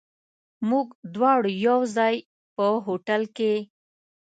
[0.69, 2.15] موږ دواړه یو ځای،
[2.55, 3.53] په هوټل کې.